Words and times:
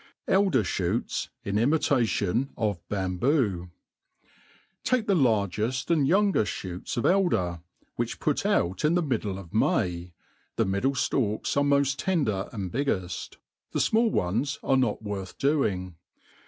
Elder.'ShootSy 0.27 1.27
in 1.43 1.59
imitation 1.59 2.49
of 2.57 2.79
Bamho* 2.89 3.69
TAKE 4.83 5.05
«he 5.07 5.13
largeft 5.13 5.91
and 5.91 6.07
yoangeft 6.07 6.81
fbooCsof 6.85 7.03
eld^r, 7.03 7.61
.which 7.97 8.15
|)Ut 8.19 8.37
^out 8.43 8.77
ki 8.79 8.89
the 8.95 9.03
middle 9.03 9.37
of 9.37 9.53
May, 9.53 10.13
tbexniddie 10.57 10.81
Aalks 11.37 11.51
af<e 11.53 11.69
oagft 11.69 11.97
teiidor 12.03 12.51
and 12.51 12.71
higgell; 12.71 13.35
the 13.73 13.77
fmall 13.79 14.11
ooes 14.11 14.57
are 14.63 14.75
aot 14.75 15.03
worth 15.03 15.37
doing. 15.37 15.95